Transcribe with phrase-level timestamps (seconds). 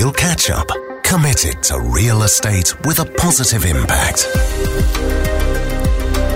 [0.00, 0.70] Real Catch Up,
[1.02, 4.26] committed to real estate with a positive impact.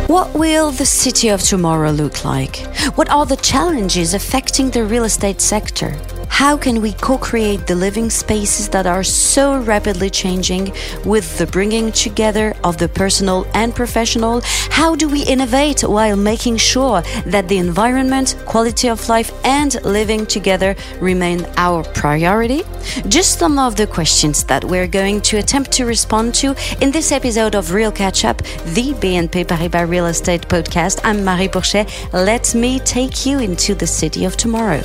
[0.06, 2.56] What will the city of tomorrow look like?
[2.94, 5.96] What are the challenges affecting the real estate sector?
[6.34, 10.72] How can we co create the living spaces that are so rapidly changing
[11.04, 14.40] with the bringing together of the personal and professional?
[14.68, 20.26] How do we innovate while making sure that the environment, quality of life, and living
[20.26, 22.62] together remain our priority?
[23.06, 27.12] Just some of the questions that we're going to attempt to respond to in this
[27.12, 28.38] episode of Real Catch Up,
[28.74, 30.98] the BNP Paribas Real Estate Podcast.
[31.04, 31.86] I'm Marie Pourchet.
[32.12, 34.82] Let me take you into the city of tomorrow.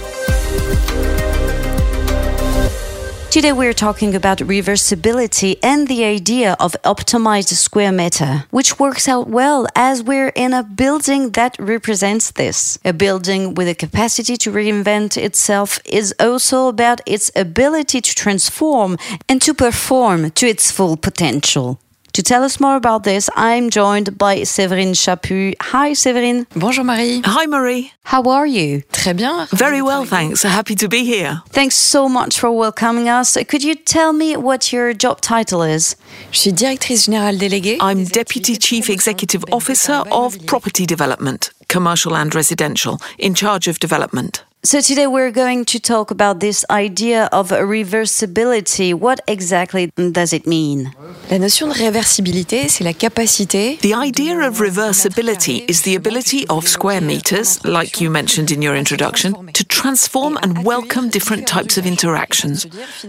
[3.31, 9.27] Today we're talking about reversibility and the idea of optimized square meter, which works out
[9.27, 12.79] well as we're in a building that represents this.
[12.83, 18.97] A building with a capacity to reinvent itself is also about its ability to transform
[19.29, 21.79] and to perform to its full potential.
[22.19, 25.55] To tell us more about this, I'm joined by Séverine Chapus.
[25.71, 26.45] Hi, Séverine.
[26.53, 27.21] Bonjour, Marie.
[27.23, 27.93] Hi, Marie.
[28.03, 28.81] How are you?
[28.91, 29.47] Très bien.
[29.53, 30.43] Very well, thanks.
[30.43, 31.41] Happy to be here.
[31.51, 33.37] Thanks so much for welcoming us.
[33.47, 35.95] Could you tell me what your job title is?
[36.31, 37.77] Je suis directrice générale déléguée.
[37.79, 44.43] I'm Deputy Chief Executive Officer of Property Development, Commercial and Residential, in charge of development.
[44.61, 48.93] So today we're going to talk about this idea of reversibility.
[48.93, 50.91] What exactly does it mean?
[51.31, 53.79] La notion de réversibilité, c'est la capacité.
[53.79, 58.75] The idea of reversibility is the ability of square meters, like you mentioned in your
[58.75, 62.67] introduction, to transform and welcome different types of interactions.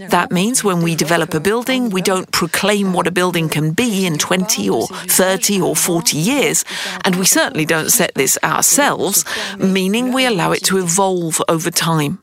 [0.09, 4.05] That means when we develop a building, we don't proclaim what a building can be
[4.05, 6.63] in 20 or 30 or 40 years,
[7.03, 9.25] and we certainly don't set this ourselves,
[9.57, 12.19] meaning we allow it to evolve over time.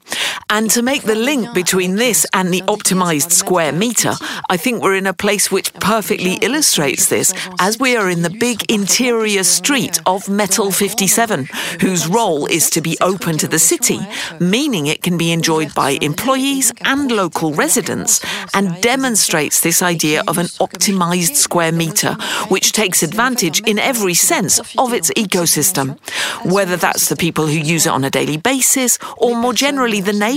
[0.51, 4.13] And to make the link between this and the optimized square meter,
[4.49, 8.31] I think we're in a place which perfectly illustrates this, as we are in the
[8.31, 11.49] big interior street of Metal 57,
[11.81, 13.99] whose role is to be open to the city,
[14.41, 20.39] meaning it can be enjoyed by employees and local residents, and demonstrates this idea of
[20.39, 22.15] an optimized square meter,
[22.49, 25.99] which takes advantage in every sense of its ecosystem,
[26.45, 30.13] whether that's the people who use it on a daily basis or more generally the
[30.13, 30.28] neighborhood.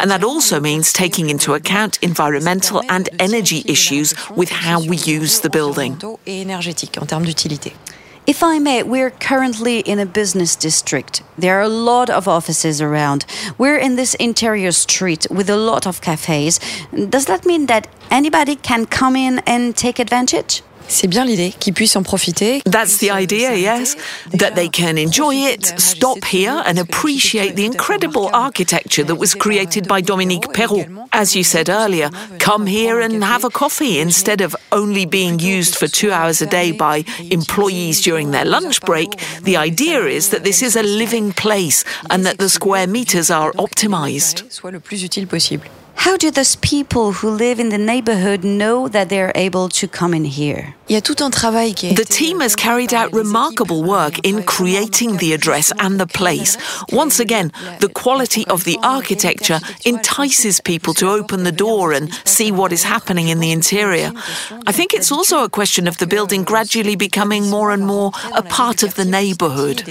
[0.00, 5.40] And that also means taking into account environmental and energy issues with how we use
[5.40, 6.00] the building.
[8.26, 11.22] If I may, we're currently in a business district.
[11.38, 13.24] There are a lot of offices around.
[13.56, 16.58] We're in this interior street with a lot of cafes.
[17.08, 20.62] Does that mean that anybody can come in and take advantage?
[20.88, 22.62] C'est bien l'idée qu'ils puissent en profiter.
[22.64, 23.96] That's the idea, yes.
[24.32, 29.88] That they can enjoy it, stop here, and appreciate the incredible architecture that was created
[29.88, 30.86] by Dominique Perrault.
[31.12, 35.76] As you said earlier, come here and have a coffee instead of only being used
[35.76, 39.10] for two hours a day by employees during their lunch break.
[39.42, 43.52] The idea is that this is a living place and that the square meters are
[43.52, 44.44] optimized.
[44.50, 45.70] Soit le plus utile possible.
[45.96, 50.14] How do those people who live in the neighborhood know that they're able to come
[50.14, 50.74] in here?
[50.88, 53.82] Il y a tout un travail qui a The team has euh, carried out remarkable
[53.82, 56.56] work in creating the address and the place.
[56.92, 62.52] Once again, the quality of the architecture entices people to open the door and see
[62.52, 64.12] what is happening in the interior.
[64.66, 68.42] I think it's also a question of the building gradually becoming more and more a
[68.42, 69.82] part of the neighborhood.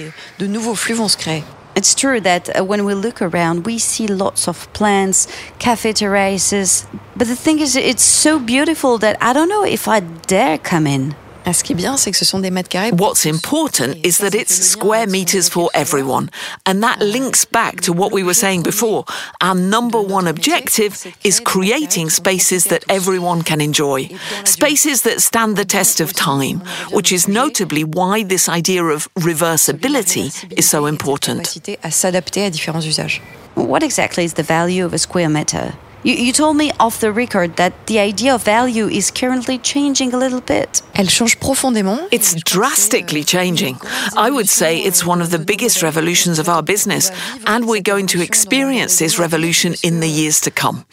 [1.76, 5.28] It's true that uh, when we look around, we see lots of plants,
[5.58, 6.86] cafe terraces.
[7.14, 10.86] But the thing is, it's so beautiful that I don't know if I dare come
[10.86, 11.14] in.
[11.52, 12.90] Ce qui est bien, c'est que ce sont des mètres carrés.
[12.92, 16.28] What's important is that it's square meters for everyone.
[16.66, 19.04] And that links back to what we were saying before.
[19.40, 24.08] Our number one objective is creating spaces that everyone can enjoy,
[24.44, 30.32] spaces that stand the test of time, which is notably why this idea of reversibility
[30.56, 31.42] is so important.
[31.44, 33.22] Capacité à s'adapter à différents usages.
[33.54, 35.74] What exactly is the value of a square meter?
[36.06, 40.14] You, you told me off the record that the idea of value is currently changing
[40.14, 40.80] a little bit.
[40.94, 42.06] Elle change profondément.
[42.12, 43.76] It's drastically changing.
[44.16, 47.10] I would say it's one of the biggest revolutions of our business,
[47.44, 50.84] and we're going to experience this revolution in the years to come.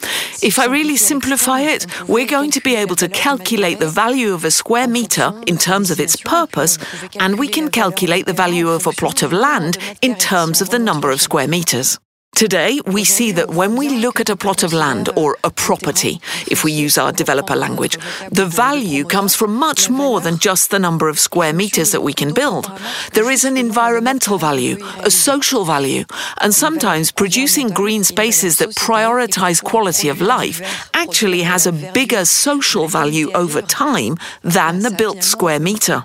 [0.42, 4.44] If I really simplify it, we're going to be able to calculate the value of
[4.44, 6.76] a square meter in terms of its purpose,
[7.20, 10.78] and we can calculate the value of a plot of land in terms of the
[10.80, 12.00] number of square meters.
[12.34, 16.20] Today, we see that when we look at a plot of land or a property,
[16.50, 17.96] if we use our developer language,
[18.28, 22.12] the value comes from much more than just the number of square meters that we
[22.12, 22.66] can build.
[23.12, 26.06] There is an environmental value, a social value,
[26.40, 32.88] and sometimes producing green spaces that prioritize quality of life actually has a bigger social
[32.88, 36.02] value over time than the built square meter.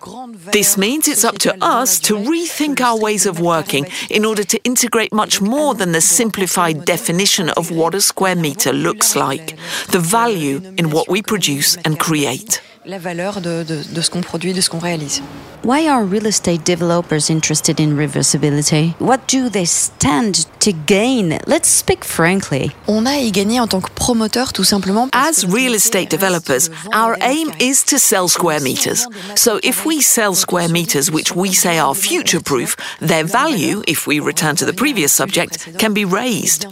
[0.51, 4.63] This means it's up to us to rethink our ways of working in order to
[4.63, 9.57] integrate much more than the simplified definition of what a square meter looks like,
[9.91, 12.61] the value in what we produce and create.
[12.85, 15.21] La valeur de, de, de ce qu'on produit, de ce qu'on réalise.
[15.65, 18.95] Why are real estate developers interested in reversibility?
[18.99, 21.37] What do they stand to gain?
[21.45, 22.71] Let's speak frankly.
[22.87, 25.09] On a y gagné en tant que promoteur tout simplement.
[25.11, 29.05] As real estate developers, our aim is to sell square meters.
[29.35, 34.07] So if we sell square meters which we say are future proof, their value, if
[34.07, 36.67] we return to the previous subject, can be raised.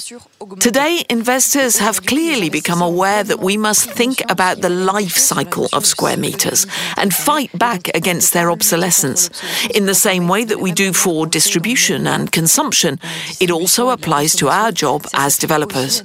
[0.61, 5.85] Today, investors have clearly become aware that we must think about the life cycle of
[5.85, 6.65] square meters
[6.95, 9.29] and fight back against their obsolescence
[9.73, 12.99] in the same way that we do for distribution and consumption,
[13.39, 16.03] it also applies to our job as developers.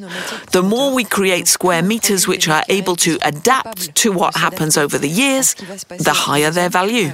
[0.52, 4.98] The more we create square meters which are able to adapt to what happens over
[4.98, 7.12] the years, the higher their value.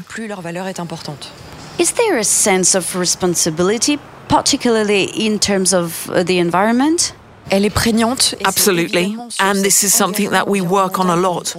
[1.78, 3.98] Is there a sense of responsibility,
[4.28, 7.14] particularly in terms of uh, the environment?
[7.50, 8.34] Elle est prégnante.
[8.44, 9.16] Absolutely.
[9.40, 11.56] And this is something that we work on a lot.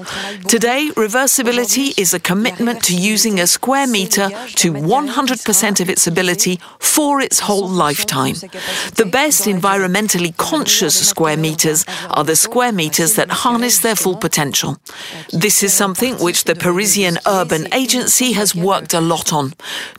[0.48, 6.60] Today, reversibility is a commitment to using a square meter to 100% of its ability
[6.80, 8.36] for its whole lifetime.
[8.96, 14.78] The best environmentally conscious square meters are the square meters that harness their full potential.
[15.32, 19.54] This is something which the Parisian Urban Agency has worked a lot on.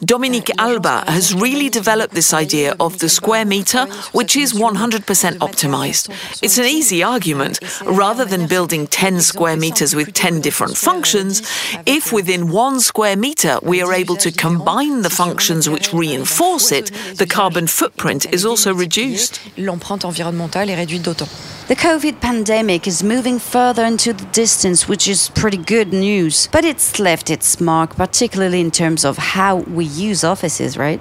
[0.04, 5.79] Dominique Alba has really developed this idea of the square meter, which is 100% optimized.
[5.88, 7.60] It's an easy argument.
[7.84, 11.42] Rather than building 10 square meters with 10 different functions,
[11.86, 16.90] if within one square meter we are able to combine the functions which reinforce it,
[17.16, 19.40] the carbon footprint is also reduced.
[19.56, 21.28] L'empreinte environnementale est réduite d'autant.
[21.68, 26.48] The COVID pandemic is moving further into the distance, which is pretty good news.
[26.50, 31.00] But it's left its mark, particularly in terms of how we use offices, right?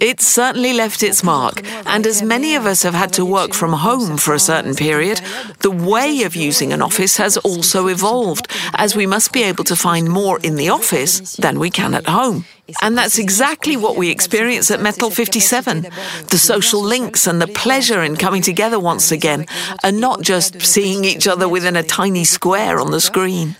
[0.00, 3.72] It certainly left its mark, and as many of us have had to work from
[3.72, 5.20] home for a certain period,
[5.60, 9.76] the way of using an office has also evolved, as we must be able to
[9.76, 12.44] find more in the office than we can at home.
[12.82, 15.86] And that's exactly what we experience at Metal 57
[16.28, 19.46] the social links and the pleasure in coming together once again,
[19.82, 23.56] and not just seeing each other within a tiny square on the screen.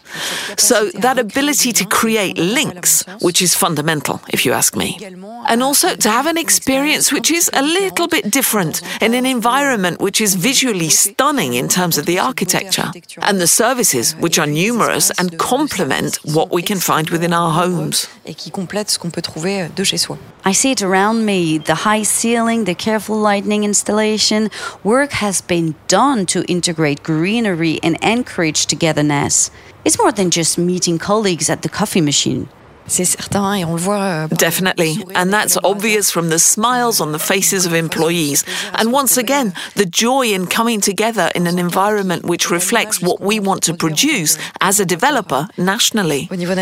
[0.56, 4.99] So, that ability to create links, which is fundamental, if you ask me.
[5.49, 10.00] And also to have an experience which is a little bit different in an environment
[10.00, 12.91] which is visually stunning in terms of the architecture
[13.23, 18.08] and the services, which are numerous and complement what we can find within our homes.
[18.98, 20.19] Qu'on peut trouver euh, de chez soi.
[20.44, 24.48] I see it around me the high ceiling, the careful lighting installation.
[24.84, 29.50] Work has been done to integrate greenery and encourage togetherness.
[29.84, 32.48] It's more than just meeting colleagues at the coffee machine.
[32.88, 34.00] C'est certain, et on le voit.
[34.00, 35.04] euh, Definitely.
[35.14, 38.44] And that's obvious from the smiles on the faces of employees.
[38.74, 43.40] And once again, the joy in coming together in an environment which reflects what we
[43.40, 46.28] want to produce as a developer nationally.
[46.30, 46.54] au niveau.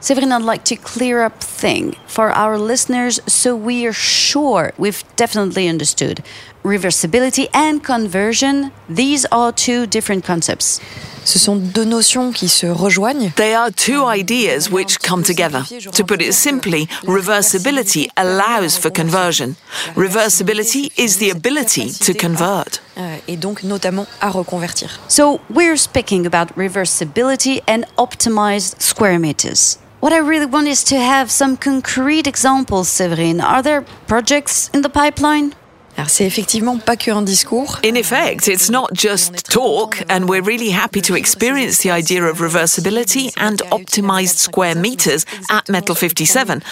[0.00, 5.02] Séverine, I'd like to clear up thing for our listeners so we are sure we've
[5.16, 6.22] definitely understood.
[6.64, 10.80] Reversibility and conversion, these are two different concepts.
[11.24, 13.30] Ce sont deux notions qui se rejoignent.
[13.36, 15.62] They are two ideas which come together.
[15.92, 19.56] To put it simply, reversibility allows for conversion.
[19.94, 22.80] Reversibility is the ability to convert.
[22.96, 24.98] euh, et donc notamment à reconvertir.
[25.08, 29.78] So we're speaking about reversibility and optimized square meters.
[30.00, 33.40] What I really want is to have some concrete examples, Séverine.
[33.42, 35.52] Are there projects in the pipeline?
[35.98, 37.80] Alors c'est effectivement pas que un discours.
[37.82, 42.38] In effect, it's not just talk, and we're really happy to experience the idea of
[42.38, 46.62] reversibility and optimized square meters at Metal 57.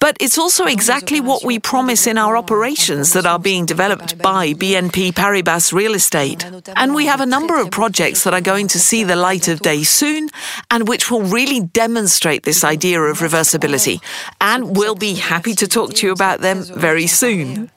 [0.00, 4.52] But it's also exactly what we promise in our operations that are being developed by
[4.52, 6.44] BNP Paribas Real Estate.
[6.76, 9.60] And we have a number of projects that are going to see the light of
[9.60, 10.28] day soon
[10.70, 14.02] and which will really demonstrate this idea of reversibility.
[14.42, 17.70] And we'll be happy to talk to you about them very soon.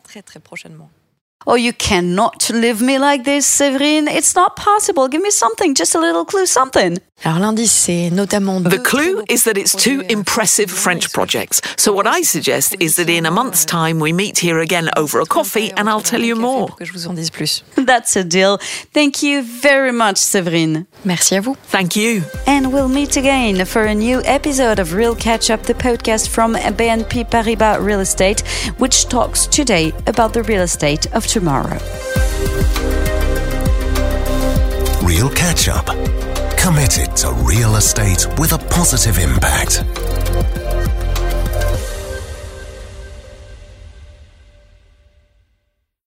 [1.48, 1.54] Très très prochainement.
[1.54, 4.08] Oh, you cannot leave me like this, Séverine.
[4.10, 5.08] It's not possible.
[5.08, 7.00] Give me something, just a little clue, something.
[7.24, 11.62] Alors l'indice, c'est notamment The clue is that it's two euh, impressive French projects.
[11.76, 15.20] So what I suggest is that in a month's time we meet here again over
[15.20, 16.68] a coffee and I'll tell you more.
[16.78, 17.64] Que je vous en dise plus.
[17.76, 18.60] That's a deal.
[18.94, 20.86] Thank you very much, Séverine.
[21.06, 21.56] Merci à vous.
[21.72, 22.22] Thank you.
[22.46, 26.54] And we'll meet again for a new episode of Real Catch Up, the podcast from
[26.54, 28.44] BNP Paribas Real Estate,
[28.78, 31.78] which talks today about the real estate of tomorrow.
[35.04, 35.86] Real Catch Up.
[36.58, 39.84] Committed to real estate with a positive impact.